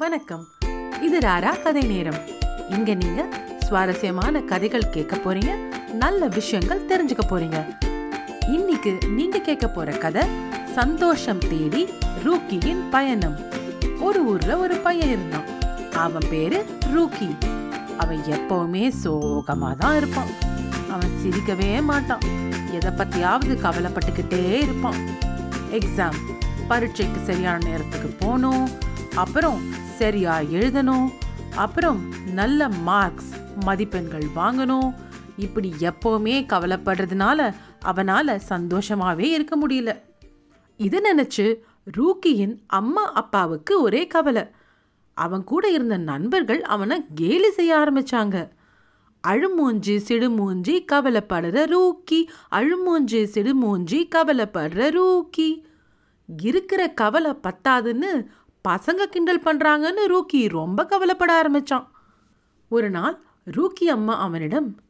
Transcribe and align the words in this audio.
வணக்கம். 0.00 0.48
இது 1.02 1.18
ராரா 1.18 1.62
கதை 1.62 1.82
நேரம். 1.82 2.18
இங்க 2.70 2.94
நீங்க 2.94 3.26
சுவாரஸ்யமான 3.60 4.40
கதைகள் 4.40 4.90
கேட்க 4.90 5.16
போறீங்க 5.16 5.52
நல்ல 5.92 6.26
விஷயங்கள் 6.26 6.86
தெரிஞ்சுக்க 6.88 7.18
போறீங்க. 7.30 7.58
இன்னைக்கு 8.48 8.98
நீங்க 9.08 9.38
கேட்க 9.38 9.68
போற 9.68 9.92
கதை 9.92 10.22
சந்தோஷம் 10.74 11.38
தேடி 11.38 11.88
ரூக்கியின் 12.24 12.82
பயணம். 12.90 13.38
ஒரு 14.00 14.24
ஊர்ல 14.24 14.56
ஒரு 14.56 14.76
பையன் 14.76 15.08
இருந்தான். 15.08 15.48
அவன் 15.92 16.28
பேரு 16.30 16.66
ரூக்கி. 16.96 17.30
அவன் 17.98 18.20
எப்பவுமே 18.20 18.92
சோகமா 19.04 19.76
தான் 19.76 19.96
இருப்பான். 19.96 20.32
அவன் 20.90 21.10
சிரிக்கவே 21.24 21.82
மாட்டான். 21.82 22.20
எதை 22.72 22.90
பத்தியாவது 22.90 23.56
கவலைப்பட்டுக்கிட்டே 23.66 24.44
இருப்பான். 24.52 25.00
எக்ஸாம் 25.70 26.20
பரீட்சைக்கு 26.68 27.20
சரியான 27.24 27.66
நேரத்துக்கு 27.66 28.08
போகணும். 28.18 28.68
அப்புறம் 29.14 29.86
சரியா 29.98 30.38
எழுதணும். 30.38 31.08
அப்புறம் 31.56 32.00
நல்ல 32.32 32.68
மார்க்ஸ் 32.68 33.32
மதிப்பெண்கள் 33.64 34.26
வாங்கணும். 34.36 34.94
இப்படி 35.36 35.74
எப்போவுமே 35.80 36.34
கவலைப்படுறதுனால 36.46 37.54
அவனால் 37.80 38.40
சந்தோஷமாகவே 38.48 39.26
இருக்க 39.30 39.54
முடியல. 39.58 40.00
இதை 40.76 41.00
நினச்சி 41.00 41.54
ரூக்கியின் 41.96 42.54
அம்மா 42.66 43.12
அப்பாவுக்கு 43.12 43.82
ஒரே 43.82 44.06
கவலை. 44.06 44.44
அவன் 45.14 45.44
கூட 45.44 45.70
இருந்த 45.70 45.96
நண்பர்கள் 45.96 46.62
அவனை 46.62 47.04
கேலி 47.14 47.50
செய்ய 47.50 47.76
ஆரம்பிச்சாங்க. 47.76 48.48
அழுமூஞ்சி 49.28 49.96
சிடுமூஞ்சி 50.08 50.84
கவலைப்படுற 50.92 51.58
ரூக்கி 51.74 52.20
அழுமூஞ்சி 52.50 53.22
சிடுமூஞ்சி 53.34 54.08
கவலைப்படுற 54.14 54.82
ரூக்கி. 54.98 55.50
இருக்கிற 56.42 56.88
கவலை 56.88 57.32
பத்தாதுன்னு 57.42 58.12
பசங்க 58.68 59.04
கிண்டல் 59.04 59.42
பண்ணுறாங்கன்னு 59.42 59.98
ரூக்கி 60.06 60.48
ரொம்ப 60.48 60.86
கவலைப்பட 60.86 61.42
ஆரம்பிச்சான். 61.42 61.86
ஒரு 62.68 62.90
நாள் 62.90 63.20
ரூக்கி 63.44 63.84
அம்மா 63.84 64.18
அவனிடம் 64.18 64.80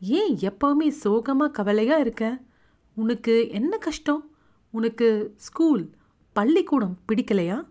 ஏன் 0.00 0.36
எப்பவுமே 0.36 0.88
சோகமாக 0.88 1.50
கவலையாக 1.50 2.00
இருக்க? 2.00 2.40
உனக்கு 2.94 3.48
என்ன 3.50 3.78
கஷ்டம்? 3.78 4.30
உனக்கு 4.70 5.34
ஸ்கூல் 5.36 5.90
பள்ளிக்கூடம் 6.32 6.98
பிடிக்கலையா? 7.08 7.66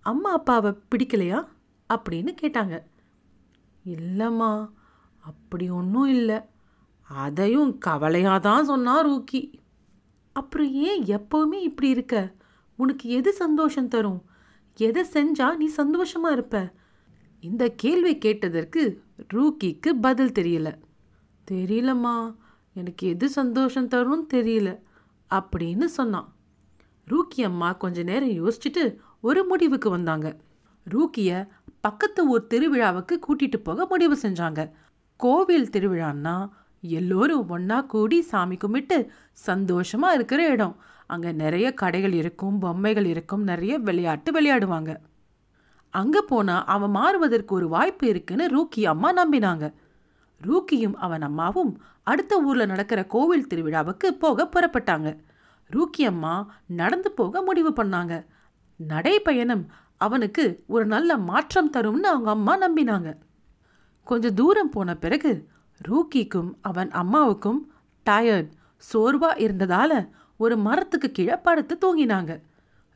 அம்மா 0.00 0.32
அப்பாவை 0.32 0.74
பிடிக்கலையா? 0.90 1.46
அப்படின்னு 1.94 2.34
கேட்டாங்க. 2.42 2.82
இல்லைம்மா 3.86 4.70
அப்படி 5.20 5.70
ஒன்றும் 5.70 6.06
இல்லை. 6.06 6.40
அதையும் 7.02 7.78
கவலையாக 7.78 8.38
தான் 8.38 8.64
சொன்னான் 8.64 9.06
ரூக்கி. 9.06 9.52
அப்புறம் 10.32 10.72
ஏன் 10.72 11.04
எப்பவுமே 11.04 11.60
இப்படி 11.60 11.88
இருக்க? 11.88 12.32
உனக்கு 12.76 13.10
எது 13.10 13.32
சந்தோஷம் 13.32 13.88
தரும்? 13.88 14.22
எதை 14.76 15.04
செஞ்சா 15.12 15.56
நீ 15.56 15.70
சந்தோஷமா 15.76 16.30
இருப்ப? 16.30 16.72
இந்த 17.40 17.68
கேள்வி 17.76 18.18
கேட்டதற்கு 18.18 19.02
ரூக்கிக்கு 19.32 19.92
பதில் 20.00 20.32
தெரியல. 20.32 20.74
தெரியலம்மா 21.50 22.36
எனக்கு 22.74 23.08
எது 23.08 23.28
சந்தோஷம் 23.28 23.88
தரும்னு 23.88 24.26
தெரியல 24.32 24.78
அப்படின்னு 25.34 25.84
சொன்னான். 25.84 26.34
ரூக்கி 27.06 27.42
அம்மா 27.44 27.72
கொஞ்ச 27.72 28.02
நேரம் 28.02 28.28
யோசிச்சுட்டு 28.28 28.96
ஒரு 29.20 29.44
முடிவுக்கு 29.44 29.90
வந்தாங்க. 29.90 30.36
ரூக்கிய 30.84 31.48
பக்கத்து 31.80 32.28
ஊர் 32.28 32.46
திருவிழாவுக்கு 32.50 33.18
கூட்டிட்டு 33.28 33.56
போக 33.56 33.86
முடிவு 33.86 34.18
செஞ்சாங்க. 34.22 34.70
கோவில் 35.16 35.70
திருவிழான்னா 35.70 36.48
எல்லோரும் 36.82 37.48
ஒன்றா 37.48 37.80
கூடி 37.80 38.22
சாமி 38.22 38.56
கும்பிட்டு 38.56 39.10
சந்தோஷமாக 39.32 40.14
இருக்கிற 40.14 40.48
இடம். 40.48 40.76
அங்கே 41.06 41.32
நிறைய 41.32 41.74
கடைகள் 41.74 42.12
இருக்கும் 42.12 42.58
பொம்மைகள் 42.58 43.04
இருக்கும் 43.04 43.42
நிறைய 43.42 43.78
விளையாட்டு 43.78 44.30
விளையாடுவாங்க. 44.32 44.96
அங்கே 45.90 46.20
போனால் 46.20 46.64
அவன் 46.64 46.90
மாறுவதற்கு 46.90 47.54
ஒரு 47.54 47.68
வாய்ப்பு 47.68 48.08
இருக்குன்னு 48.08 48.44
ரூக்கி 48.46 48.82
அம்மா 48.84 49.10
நம்பினாங்க. 49.12 49.74
ரூக்கியும் 50.40 50.94
அவன் 50.94 51.22
அம்மாவும் 51.22 51.72
அடுத்த 52.02 52.40
ஊரில் 52.40 52.66
நடக்கிற 52.66 53.06
கோவில் 53.06 53.46
திருவிழாவுக்கு 53.46 54.08
போக 54.18 54.48
புறப்பட்டாங்க. 54.54 55.18
ரூக்கி 55.70 56.04
அம்மா 56.04 56.34
நடந்து 56.66 57.10
போக 57.10 57.42
முடிவு 57.42 57.70
பண்ணாங்க. 57.70 58.26
நடைப்பயணம் 58.88 59.64
அவனுக்கு 59.96 60.64
ஒரு 60.66 60.86
நல்ல 60.86 61.16
மாற்றம் 61.16 61.72
தரும்னு 61.72 62.08
அவங்க 62.12 62.30
அம்மா 62.30 62.54
நம்பினாங்க. 62.58 63.16
கொஞ்சம் 64.06 64.34
தூரம் 64.34 64.70
போன 64.70 64.96
பிறகு 64.96 65.32
ரூக்கிக்கும் 65.88 66.54
அவன் 66.60 66.90
அம்மாவுக்கும் 66.90 67.72
டயர்ட் 68.06 68.50
சோர்வா 68.92 69.30
இருந்ததால 69.36 70.08
ஒரு 70.36 70.56
மரத்துக்கு 70.56 71.10
கீழே 71.10 71.36
படுத்து 71.36 71.78
தூங்கினாங்க. 71.80 72.40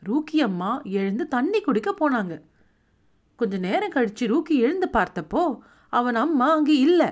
ரூக்கி 0.08 0.36
அம்மா 0.36 0.80
எழுந்து 0.82 1.28
தண்ணி 1.28 1.60
குடிக்க 1.60 1.94
போனாங்க. 2.00 2.42
கொஞ்ச 3.36 3.56
நேரம் 3.56 3.92
கழிச்சு 3.92 4.20
ரூக்கி 4.20 4.50
எழுந்து 4.50 4.88
பார்த்தப்போ 4.92 5.58
அவன் 5.88 6.14
அம்மா 6.14 6.54
அங்கே 6.54 6.78
இல்லை. 6.78 7.08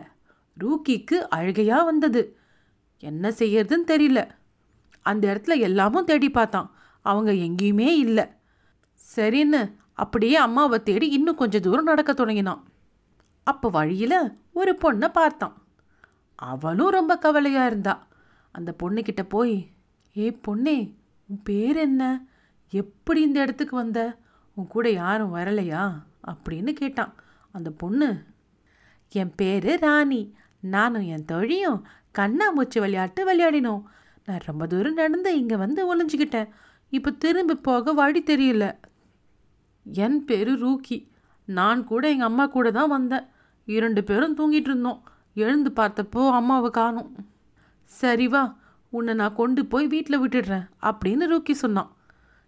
ரூக்கிக்கு 0.60 1.26
அழுகையா 1.36 1.84
வந்தது. 1.84 2.38
என்ன 2.98 3.30
செய்யறதுன்னு 3.30 3.84
தெரியல. 3.86 4.28
அந்த 5.02 5.34
இடத்துல 5.34 5.58
எல்லாமும் 5.58 6.04
தேடி 6.04 6.30
பார்த்தான். 6.30 6.74
அவங்க 7.02 7.32
எங்கேயுமே 7.32 7.88
இல்லை. 7.88 8.24
சரின்னு 9.16 9.74
அப்படியே 9.94 10.34
அம்மாவை 10.34 10.82
தேடி 10.82 11.08
இன்னும் 11.08 11.34
கொஞ்சம் 11.34 11.60
தூரம் 11.60 11.84
நடக்க 11.84 12.12
தொடங்கினான். 12.12 12.64
அப்போ 13.44 13.68
வழியில் 13.68 14.38
ஒரு 14.52 14.72
பொண்ணை 14.72 15.12
பார்த்தான். 15.12 15.63
அவளும் 16.34 16.90
ரொம்ப 16.90 17.18
கவலையாக 17.18 17.66
இருந்தா. 17.66 18.06
அந்த 18.52 18.74
பொண்ணுக்கிட்ட 18.82 19.22
போய் 19.28 19.70
ஏ 20.16 20.38
பொண்ணே 20.46 20.94
உன் 21.26 21.42
பேர் 21.44 21.76
என்ன? 21.76 22.24
எப்படி 22.70 23.20
இந்த 23.20 23.40
இடத்துக்கு 23.40 23.76
வந்த? 23.76 24.16
உன் 24.54 24.66
கூட 24.66 24.90
யாரும் 24.90 25.34
வரலையா? 25.34 25.92
அப்படின்னு 26.26 26.72
கேட்டான். 26.72 27.14
அந்த 27.52 27.70
பொண்ணு 27.70 28.22
என் 29.10 29.34
பேரு 29.34 29.78
ராணி. 29.80 30.34
நானும் 30.60 31.06
என் 31.06 31.24
தொழியும் 31.24 31.86
கண்ணாமூச்சி 32.18 32.78
விளையாட்டு 32.78 33.34
விளையாடினோம். 33.34 33.82
நான் 34.24 34.40
ரொம்ப 34.44 34.66
தூரம் 34.66 34.94
நடந்து 34.94 35.38
இங்கே 35.38 35.56
வந்து 35.56 35.96
ஒளிஞ்சுக்கிட்டேன். 35.96 36.48
இப்போ 36.90 37.10
திரும்பி 37.10 37.54
போக 37.54 37.92
வழி 37.92 38.22
தெரியல. 38.22 38.74
என் 39.84 40.24
பேரு 40.24 40.52
ரூக்கி 40.52 41.08
நான் 41.44 41.84
கூட 41.84 42.10
எங்கள் 42.10 42.26
அம்மா 42.26 42.46
கூட 42.46 42.70
தான் 42.70 42.88
வந்தேன். 42.88 43.24
இரண்டு 43.64 44.04
பேரும் 44.04 44.36
தூங்கிட்டு 44.36 44.68
இருந்தோம். 44.70 45.08
எழுந்து 45.42 45.70
பார்த்தப்போ 45.76 46.22
அம்மாவை 46.38 46.70
காணோம். 46.70 47.10
சரி 47.90 48.28
வா 48.28 48.42
உன்னை 48.96 49.14
நான் 49.14 49.38
கொண்டு 49.40 49.62
போய் 49.66 49.86
வீட்டில் 49.86 50.22
விட்டுடுறேன் 50.22 50.66
அப்படின்னு 50.88 51.24
ரூக்கி 51.32 51.54
சொன்னான். 51.62 51.90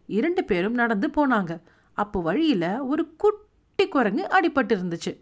இரண்டு 0.06 0.44
பேரும் 0.44 0.78
நடந்து 0.80 1.08
போனாங்க. 1.16 1.52
அப்போ 1.92 2.20
வழியில் 2.20 2.70
ஒரு 2.90 3.02
குட்டி 3.22 3.84
குரங்கு 3.88 4.24
அடிபட்டு 4.36 4.74
இருந்துச்சு 4.76 5.12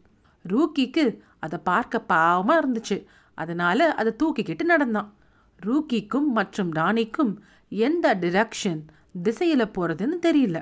ரூக்கிக்கு 0.52 1.04
அதை 1.38 1.58
பார்க்க 1.70 2.04
பாவமாக 2.12 2.60
இருந்துச்சு. 2.62 2.96
அதனால் 3.34 3.84
அதை 4.00 4.10
தூக்கிக்கிட்டு 4.22 4.64
நடந்தான். 4.72 5.10
ரூக்கிக்கும் 5.60 6.28
மற்றும் 6.38 6.70
ராணிக்கும் 6.72 7.32
எந்த 7.68 8.06
டிரெக்ஷன் 8.24 8.82
திசையில் 9.22 9.72
போகிறதுன்னு 9.76 10.18
தெரியல. 10.26 10.58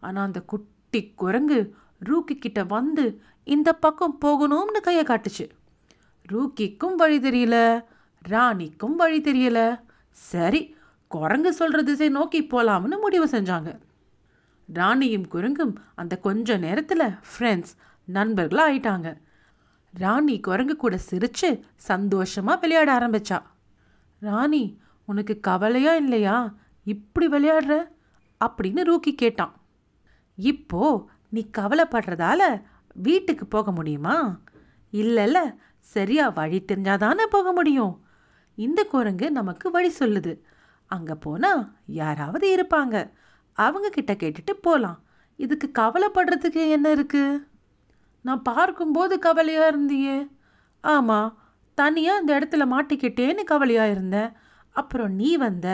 ஆனால் 0.00 0.26
அந்த 0.28 0.40
குட்டி 0.52 1.00
குரங்கு 1.22 1.60
ரூக்கி 2.08 2.34
கிட்ட 2.38 2.60
வந்து 2.64 3.04
இந்த 3.44 3.70
பக்கம் 3.84 4.18
போகணும்னு 4.24 4.80
கையை 4.88 5.04
காட்டுச்சு. 5.04 5.46
ரூக்கிக்கும் 6.32 6.94
வழி 6.94 7.18
தெரியல 7.18 7.84
ராணிக்கும் 8.28 8.94
வழி 8.96 9.20
தெரியல. 9.20 9.80
சரி 10.10 10.76
குரங்கு 11.08 11.56
சொல்ற 11.58 11.82
திசை 11.82 12.08
நோக்கி 12.08 12.42
போலாம்னு 12.42 13.00
முடிவு 13.00 13.26
செஞ்சாங்க. 13.26 13.78
ராணியும் 14.72 15.28
குரங்கும் 15.28 15.74
அந்த 15.94 16.18
கொஞ்ச 16.18 16.56
நேரத்தில் 16.56 17.00
ஃப்ரெண்ட்ஸ் 17.00 17.76
நண்பர்களாக 18.04 18.72
ஆயிட்டாங்க. 18.72 19.16
ராணி 19.92 20.40
குரங்கு 20.40 20.76
கூட 20.76 20.98
சிரிச்சு 21.10 21.60
சந்தோஷமாக 21.76 22.60
விளையாட 22.60 22.98
ஆரம்பிச்சா. 22.98 23.42
ராணி 24.18 24.80
உனக்கு 25.04 25.40
கவலையா 25.40 25.94
இல்லையா? 25.94 26.54
இப்படி 26.84 27.28
விளையாடுற? 27.28 27.88
அப்படின்னு 28.44 28.84
ரூக்கி 28.84 29.14
கேட்டான். 29.14 29.52
இப்போ 30.36 31.08
நீ 31.28 31.50
கவலைப்படுறதால 31.58 32.62
வீட்டுக்கு 32.94 33.46
போக 33.46 33.72
முடியுமா? 33.72 34.40
இல்லைல்ல 34.92 35.36
சரியா 35.94 36.24
வழி 36.28 36.58
தெரிஞ்சாதானே 36.60 37.24
போக 37.30 37.52
முடியும். 37.52 37.94
இந்த 38.58 38.80
குரங்கு 38.84 39.26
நமக்கு 39.30 39.66
வழி 39.70 39.90
சொல்லுது. 39.98 40.32
அங்கே 40.90 41.14
போனால் 41.20 41.62
யாராவது 42.00 42.46
இருப்பாங்க. 42.56 42.96
அவங்க 43.58 43.88
கிட்ட 43.88 44.12
கேட்டுட்டு 44.12 44.52
போகலாம் 44.60 44.98
இதுக்கு 45.38 45.68
கவலைப்படுறதுக்கு 45.78 46.62
என்ன 46.68 46.86
இருக்கு? 46.90 47.24
நான் 48.24 48.42
பார்க்கும்போது 48.42 49.14
கவலையாக 49.18 49.70
இருந்தியே. 49.72 50.16
ஆமாம் 50.84 51.30
தனியாக 51.78 52.20
இந்த 52.20 52.30
இடத்துல 52.38 52.64
மாட்டிக்கிட்டேன்னு 52.74 53.42
கவலையாக 53.44 53.90
இருந்தேன். 53.90 54.30
அப்புறம் 54.76 55.12
நீ 55.12 55.30
வந்த 55.36 55.68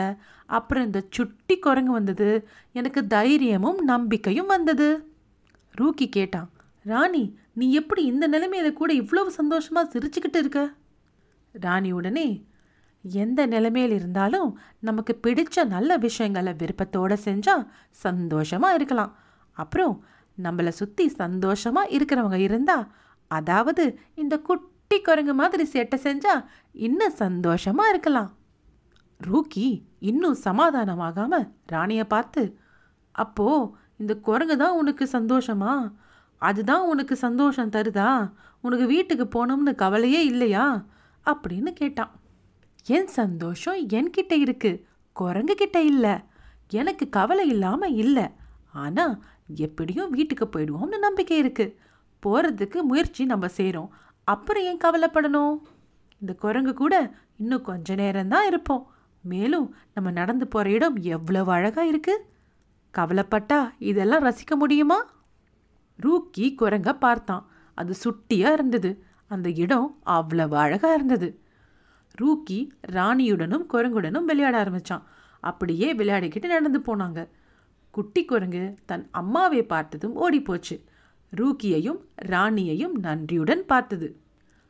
அப்புறம் 0.57 0.85
இந்த 0.85 0.99
சுட்டி 1.09 1.55
குரங்கு 1.57 1.91
வந்தது. 1.91 2.29
எனக்கு 2.71 3.01
தைரியமும் 3.07 3.81
நம்பிக்கையும் 3.83 4.51
வந்தது. 4.55 4.89
ரூக்கி 5.77 6.07
கேட்டான் 6.09 6.49
ராணி 6.83 7.23
நீ 7.57 7.65
எப்படி 7.79 8.01
இந்த 8.11 8.25
நிலைமையில 8.33 8.69
கூட 8.73 8.91
இவ்வளவு 9.01 9.29
சந்தோஷமாக 9.39 9.89
சிரிச்சுக்கிட்டு 9.93 10.39
இருக்க? 10.43 10.61
ராணி 11.55 11.89
உடனே 11.99 12.27
எந்த 13.03 13.41
நிலைமையில் 13.53 13.95
இருந்தாலும் 13.97 14.49
நமக்கு 14.87 15.13
பிடிச்ச 15.25 15.65
நல்ல 15.75 15.97
விஷயங்களை 16.05 16.53
விருப்பத்தோடு 16.61 17.17
செஞ்சால் 17.27 17.65
சந்தோஷமாக 18.05 18.77
இருக்கலாம். 18.77 19.11
அப்புறம் 19.57 19.95
நம்மளை 20.37 20.71
சுற்றி 20.79 21.05
சந்தோஷமாக 21.21 21.93
இருக்கிறவங்க 21.95 22.39
இருந்தால் 22.47 22.85
அதாவது 23.31 23.83
இந்த 24.21 24.35
குட்டி 24.47 24.97
குரங்கு 25.07 25.33
மாதிரி 25.41 25.63
சேட்டை 25.73 25.97
செஞ்சால் 26.07 26.41
இன்னும் 26.87 27.19
சந்தோஷமாக 27.23 27.91
இருக்கலாம். 27.93 28.31
ரூக்கி 29.19 29.67
இன்னும் 30.09 30.37
சமாதானமாகாமல் 30.47 31.45
ராணியை 31.73 32.05
பார்த்து 32.13 32.41
அப்போது 33.15 33.69
இந்த 34.01 34.13
குரங்கு 34.27 34.55
தான் 34.63 34.77
உனக்கு 34.79 35.05
சந்தோஷமா? 35.17 35.73
அதுதான் 36.37 36.87
உனக்கு 36.87 37.15
சந்தோஷம் 37.15 37.69
தருதா? 37.69 38.31
உனக்கு 38.61 38.85
வீட்டுக்கு 38.85 39.25
போகணும்னு 39.25 39.75
கவலையே 39.75 40.25
இல்லையா? 40.25 40.85
அப்படின்னு 41.25 41.73
கேட்டான். 41.73 42.11
என் 42.85 43.07
சந்தோஷம் 43.07 43.87
என்கிட்ட 43.87 44.31
இருக்கு. 44.31 44.85
குரங்கு 45.13 45.55
கிட்ட 45.55 45.81
இல்லை. 45.81 46.11
எனக்கு 46.69 47.09
கவலை 47.09 47.47
இல்லாமல் 47.47 47.93
இல்லை. 47.93 48.27
ஆனால் 48.73 49.23
எப்படியும் 49.55 50.09
வீட்டுக்கு 50.09 50.45
போயிடுவோம்னு 50.45 50.97
நம்பிக்கை 50.99 51.37
இருக்கு. 51.37 51.79
போகிறதுக்கு 52.25 52.81
முயற்சி 52.81 53.25
நம்ம 53.25 53.47
செய்கிறோம் 53.47 53.93
அப்புறம் 54.23 54.63
ஏன் 54.63 54.77
கவலைப்படணும்? 54.77 55.57
இந்த 56.19 56.33
குரங்கு 56.39 56.73
கூட 56.73 57.13
இன்னும் 57.37 57.61
கொஞ்ச 57.61 57.95
நேரம்தான் 57.95 58.45
இருப்போம். 58.45 58.91
மேலும் 59.21 59.75
நம்ம 59.93 60.11
நடந்து 60.11 60.47
போகிற 60.47 60.71
இடம் 60.71 60.95
எவ்வளவு 60.95 61.51
அழகாக 61.51 61.91
இருக்குது 61.91 62.23
கவலைப்பட்டா 62.97 63.69
இதெல்லாம் 63.79 64.23
ரசிக்க 64.23 64.55
முடியுமா? 64.55 65.14
ரூக்கி 66.03 66.55
குரங்க 66.59 66.91
பார்த்தான். 66.91 67.47
அது 67.73 67.93
சுட்டியா 68.03 68.51
இருந்தது. 68.51 69.03
அந்த 69.27 69.49
இடம் 69.49 69.97
அவ்வளவு 70.03 70.57
அழகா 70.57 70.93
இருந்தது. 70.93 71.39
ரூக்கி 72.21 72.69
ராணியுடனும் 72.91 73.65
குரங்குடனும் 73.73 74.23
விளையாட 74.23 74.63
ஆரம்பிச்சான். 74.63 75.01
அப்படியே 75.39 75.95
விளையாடிக்கிட்டு 75.95 76.45
நடந்து 76.45 76.79
போனாங்க. 76.79 77.27
குட்டி 77.91 78.25
குரங்கு 78.25 78.75
தன் 78.85 79.07
அம்மாவை 79.11 79.63
பார்த்ததும் 79.63 80.15
ஓடிப்போச்சு. 80.15 80.83
ரூக்கியையும் 81.35 81.97
ராணியையும் 82.25 82.91
நன்றியுடன் 82.91 83.65
பார்த்தது. 83.65 84.19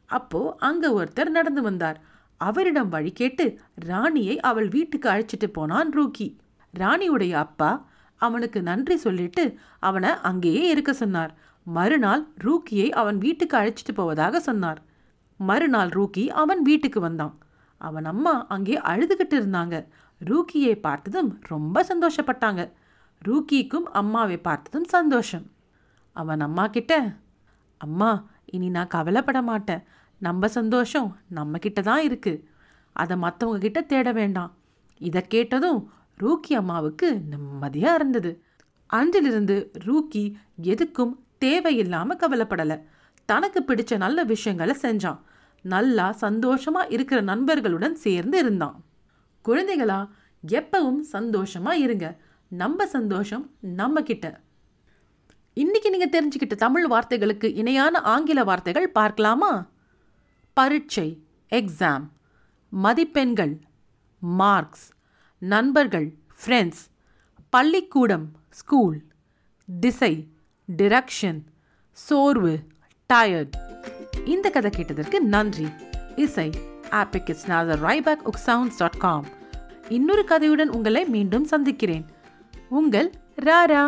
அப்போ 0.06 0.56
அங்க 0.60 1.04
ஒருத்தர் 1.04 1.30
நடந்து 1.30 1.62
வந்தார். 1.62 2.02
அவரிடம் 2.38 2.90
வழி 2.90 3.12
கேட்டு 3.12 3.60
ராணியை 3.76 4.40
அவள் 4.40 4.68
வீட்டுக்கு 4.68 5.10
அழைச்சிட்டு 5.10 5.48
போனான் 5.54 5.92
ரூக்கி. 6.00 6.36
ராணியுடைய 6.80 7.32
அப்பா 7.32 7.90
அவனுக்கு 8.22 8.62
நன்றி 8.62 8.98
சொல்லிட்டு 8.98 9.44
அவனை 9.80 10.10
அங்கேயே 10.10 10.70
இருக்க 10.70 10.94
சொன்னார். 10.94 11.34
மறுநாள் 11.68 12.24
ரூக்கியை 12.44 12.90
அவன் 12.90 13.18
வீட்டுக்கு 13.18 13.58
அழைச்சிட்டு 13.58 13.94
போவதாக 13.94 14.40
சொன்னார். 14.40 14.82
மறுநாள் 15.38 15.90
ரூக்கி 15.90 16.28
அவன் 16.28 16.62
வீட்டுக்கு 16.62 17.00
வந்தான். 17.00 17.38
அவன் 17.78 18.06
அம்மா 18.06 18.48
அங்கே 18.48 18.80
அழுதுகிட்டு 18.80 19.36
இருந்தாங்க. 19.40 19.88
ரூக்கியை 20.22 20.80
பார்த்ததும் 20.80 21.40
ரொம்ப 21.42 21.86
சந்தோஷப்பட்டாங்க. 21.90 22.72
ரூக்கிக்கும் 23.26 23.88
அம்மாவை 23.92 24.38
பார்த்ததும் 24.38 24.84
சந்தோஷம். 24.84 25.46
அவன் 26.12 26.40
அம்மா 26.40 26.68
கிட்ட 26.68 27.16
அம்மா 27.78 28.28
இனி 28.46 28.70
நான் 28.70 28.88
கவலைப்பட 28.88 29.42
மாட்டேன். 29.42 29.84
நம்ம 30.22 30.48
சந்தோஷம் 30.48 31.18
நம்ம 31.30 31.58
கிட்ட 31.58 31.82
தான் 31.82 32.04
இருக்கு. 32.04 32.34
அதை 32.94 33.18
மற்றவங்க 33.18 33.58
கிட்ட 33.58 33.82
தேட 33.82 34.12
வேண்டாம். 34.12 34.52
இதை 34.98 35.22
கேட்டதும் 35.22 35.80
ரூக்கி 36.20 36.54
அம்மாவுக்கு 36.54 37.08
நிம்மதியாக 37.30 37.96
இருந்தது. 37.96 38.32
அன்றிலிருந்து 38.86 39.72
ரூக்கி 39.86 40.24
எதுக்கும் 40.64 41.14
தேவையில்லாமல் 41.38 42.18
கவலைப்படலை. 42.18 42.78
தனக்கு 43.26 43.64
பிடிச்ச 43.68 43.98
நல்ல 43.98 44.24
விஷயங்களை 44.24 44.76
செஞ்சான். 44.82 45.20
நல்லா 45.62 46.12
சந்தோஷமாக 46.12 46.88
இருக்கிற 46.88 47.22
நண்பர்களுடன் 47.22 47.96
சேர்ந்து 47.96 48.38
இருந்தான். 48.38 48.78
குழந்தைகளா 49.46 50.00
எப்பவும் 50.44 51.00
சந்தோஷமாக 51.00 51.78
இருங்க. 51.78 52.08
நம்ம 52.52 52.86
சந்தோஷம் 52.86 53.46
நம்ம 53.60 54.02
கிட்ட 54.02 54.26
இன்னைக்கு 55.54 55.90
நீங்கள் 55.90 56.14
தெரிஞ்சுக்கிட்ட 56.16 56.56
தமிழ் 56.56 56.86
வார்த்தைகளுக்கு 56.92 57.48
இணையான 57.56 58.00
ஆங்கில 58.14 58.44
வார்த்தைகள் 58.44 58.88
பார்க்கலாமா? 58.92 59.52
பரீட்சை 60.54 61.08
எக்ஸாம் 61.52 62.06
மதிப்பெண்கள் 62.70 63.54
மார்க்ஸ் 64.20 64.86
நண்பர்கள் 65.54 66.08
ஃப்ரெண்ட்ஸ் 66.40 66.82
பள்ளிக்கூடம் 67.50 68.26
ஸ்கூல் 68.50 68.98
திசை 69.80 70.14
டிரெக்ஷன் 70.78 71.40
சோர்வு 71.92 72.54
டயர்ட் 73.14 73.56
இந்த 74.26 74.50
கதை 74.50 74.72
கேட்டதற்கு 74.72 75.22
நன்றி. 75.22 75.68
இசை 76.16 76.50
ஆப்பிக்கிட்ஸ் 76.92 77.48
நாதர் 77.48 77.82
ரைபேக் 77.82 78.24
உக்சவுண்ட்ஸ் 78.32 78.78
டாட் 78.78 78.98
காம் 78.98 79.26
இன்னொரு 79.90 80.24
கதையுடன் 80.30 80.72
உங்களை 80.78 81.06
மீண்டும் 81.06 81.44
சந்திக்கிறேன். 81.44 82.06
உங்கள் 82.70 83.10
ராரா. 83.42 83.84